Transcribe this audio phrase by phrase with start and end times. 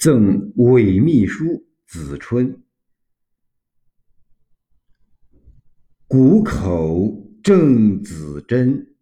[0.00, 2.62] 赠韦秘书子春。
[6.06, 8.94] 谷口正子真，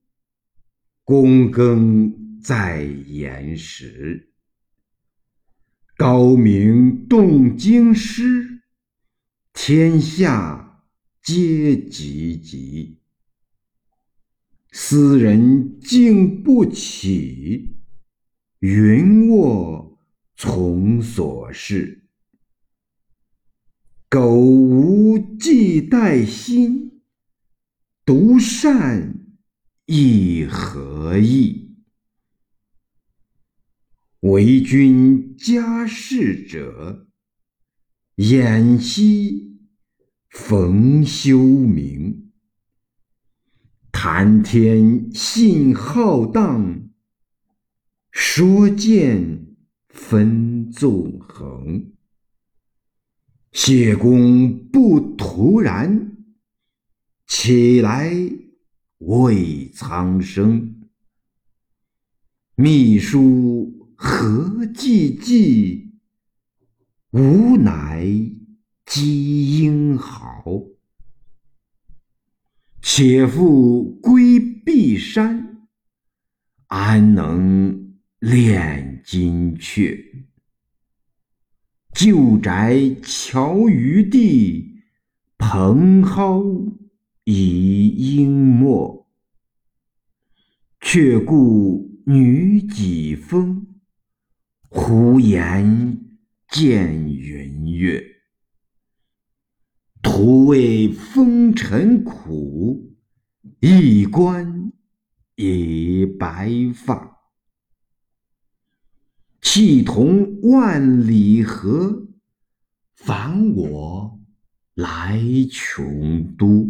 [1.04, 4.32] 躬耕在岩石。
[5.96, 8.62] 高明动京师，
[9.52, 10.82] 天下
[11.22, 12.96] 皆汲汲。
[14.72, 17.76] 斯人竟不起，
[18.58, 19.96] 云卧。
[20.40, 22.04] 从所事，
[24.08, 27.02] 苟无忌待心，
[28.04, 29.18] 独善
[29.86, 31.74] 亦何益？
[34.20, 37.08] 为君家事者，
[38.18, 39.58] 偃息
[40.30, 42.30] 逢休明。
[43.90, 46.88] 谈天信浩荡，
[48.12, 49.47] 说见。
[50.08, 51.92] 分纵横，
[53.52, 56.16] 谢公不徒然，
[57.26, 58.10] 起来
[59.00, 60.80] 为苍生。
[62.54, 65.90] 秘书何寂寂，
[67.10, 68.02] 吾乃
[68.86, 70.42] 积英豪。
[72.80, 75.68] 且复归碧山，
[76.68, 77.94] 安能？
[78.20, 80.26] 炼金阙，
[81.94, 84.82] 旧宅桥余地，
[85.38, 86.76] 蓬蒿
[87.24, 89.08] 已应没。
[90.82, 93.66] 却顾女几风，
[94.68, 95.98] 胡言
[96.50, 98.04] 见云月。
[100.02, 102.94] 徒谓风尘苦，
[103.60, 104.70] 一冠
[105.36, 107.17] 已白发。
[109.40, 112.06] 气同万里河，
[112.96, 114.20] 烦我
[114.74, 116.68] 来穷都。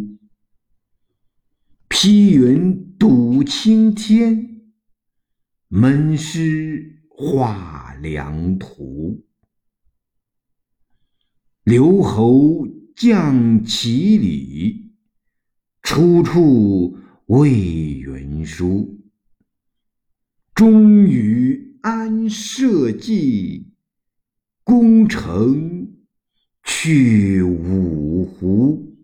[1.87, 4.61] 披云堵青天，
[5.67, 9.25] 闷湿画良图。
[11.63, 14.93] 留侯降其礼，
[15.81, 19.01] 出处为云书。
[20.53, 21.68] 终于。
[21.81, 23.71] 安社稷，
[24.65, 25.89] 功成
[26.65, 28.97] 去五湖。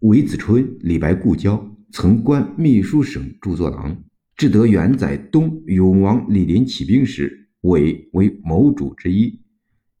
[0.00, 4.02] 韦子春，李白故交，曾官秘书省著作郎。
[4.36, 9.42] 至得元载东永王李林起兵时，韦为谋主之一。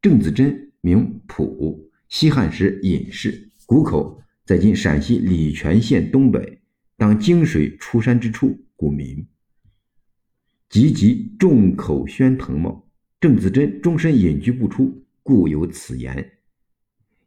[0.00, 6.62] 郑子真名朴，西汉时隐士，谷口在今陕西礼泉县东北，
[6.96, 8.62] 当泾水出山之处。
[8.76, 9.26] 故名。
[10.68, 12.88] 积极众口宣腾茂，
[13.20, 16.32] 郑子真终身隐居不出，故有此言。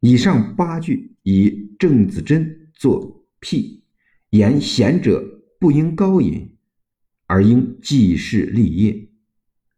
[0.02, 3.84] 以上八句以郑子真作辟，
[4.30, 6.56] 言贤者不应高隐，
[7.26, 9.10] 而应济世立业。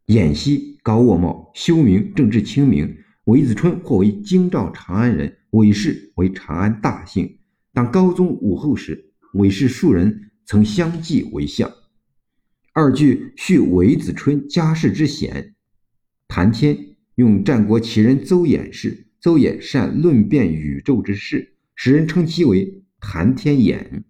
[0.06, 2.98] 偃息高卧茂，休明政治清明。
[3.24, 7.38] 韦子春或为京兆长安人，韦氏为长安大姓。
[7.72, 11.72] 当高宗武后时，韦氏数人曾相继为相。
[12.72, 15.54] 二句叙韦子春家世之贤，
[16.26, 24.04] 谈天用战国奇人邹衍事，邹衍善论辩宇宙之事，使人称其为谈天衍。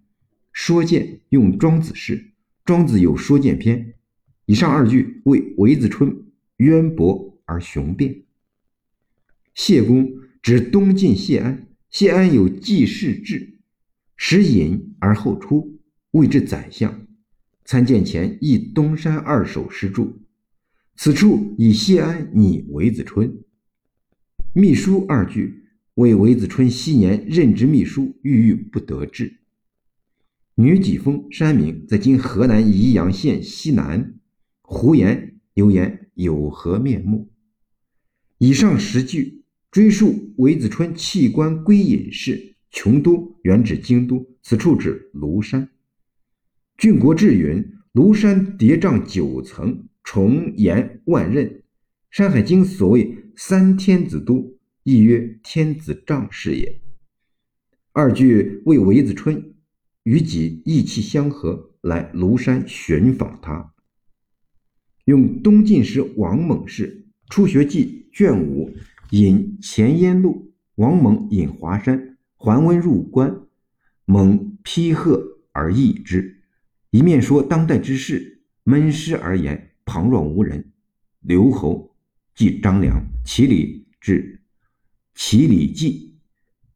[0.53, 2.33] 说剑用庄子事，
[2.65, 3.95] 庄子有说剑篇。
[4.47, 6.27] 以上二句为韦子春
[6.59, 8.25] 渊博而雄辩。
[9.55, 10.09] 谢公
[10.43, 13.59] 指东晋谢安，谢安有济世志，
[14.17, 15.72] 时隐而后出，
[16.13, 17.07] 谓之宰相。
[17.65, 20.23] 参见前忆东山二首诗注，
[20.97, 23.41] 此处以谢安拟韦子春。
[24.53, 25.65] 秘书二句
[25.95, 29.39] 为韦子春昔年任职秘书，郁郁不得志。
[30.57, 34.19] 女几峰山名在今河南宜阳县西南。
[34.61, 37.31] 胡言犹言有何面目？
[38.39, 45.63] 以上十句追溯韦子春弃官归隐士，穷都原指京都，此处指庐山。
[46.83, 47.65] 《郡国志》云
[47.95, 51.47] ：“庐山叠嶂九层，重岩万仞。”
[52.11, 56.81] 《山海经》所谓“三天子都”，亦曰天子帐事也。
[57.93, 59.55] 二句为韦子春
[60.03, 63.73] 与己意气相合，来庐山寻访他。
[65.05, 68.73] 用东晋时王猛氏《初学记》卷五
[69.13, 73.43] 引前燕录，王猛引华山，桓温入关，
[74.05, 76.42] 猛批贺而易之。
[76.93, 80.73] 一面说当代之事，闷湿而言，旁若无人。
[81.21, 81.97] 刘侯
[82.35, 84.43] 即张良，其礼至
[85.15, 86.19] 其礼记，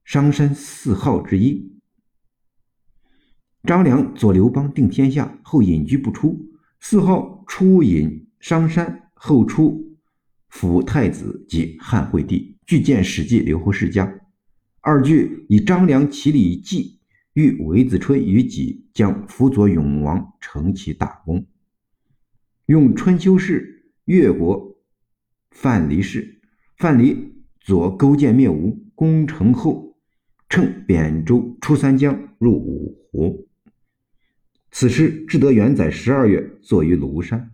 [0.06, 1.70] 商山四号之一。
[3.64, 6.48] 张良左刘邦定天下后隐居不出，
[6.80, 9.98] 四号出隐商山后出
[10.48, 14.06] 辅太子及汉惠帝，俱见《史记·刘侯世家》。
[14.80, 16.95] 二句以张良其礼记
[17.36, 21.46] 遇韦子春于己，将辅佐永王成其大功。
[22.64, 24.78] 用春秋时越国
[25.50, 26.40] 范蠡氏，
[26.78, 27.14] 范蠡
[27.60, 29.98] 左勾践灭吴，攻城后，
[30.48, 33.46] 乘扁舟出三江，入五湖。
[34.70, 37.50] 此诗至德元载十二月作于庐山。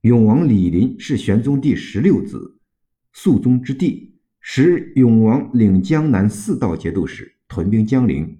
[0.00, 2.58] 永王李璘是玄宗第十六子，
[3.12, 4.14] 肃宗之弟。
[4.40, 8.38] 时永王领江南四道节度使，屯兵江陵。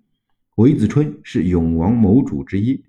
[0.57, 2.85] 韦子春是永王谋主之一。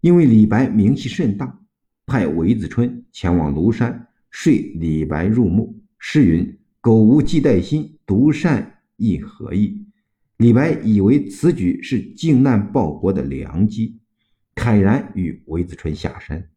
[0.00, 1.60] 因为李白名气甚大，
[2.06, 5.80] 派韦子春前往庐山，说李白入墓。
[5.98, 9.84] 诗云：“苟无忌待心，独善亦何益？”
[10.38, 13.98] 李白以为此举是靖难报国的良机，
[14.54, 16.48] 慨然与韦子春下山。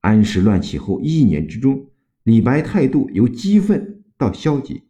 [0.00, 1.88] 安史乱起后一年之中，
[2.22, 4.82] 李白态度由激愤到消极。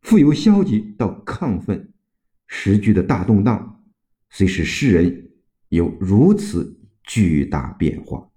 [0.00, 1.92] 复由消极到亢奋，
[2.46, 3.75] 时局的大动荡，
[4.30, 5.30] 虽使世人
[5.68, 8.30] 有如此巨大变化。